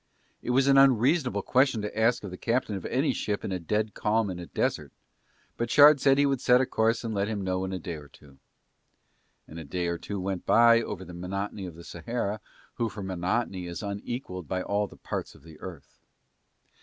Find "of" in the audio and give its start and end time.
2.23-2.31, 2.75-2.87, 11.67-11.75, 15.35-15.43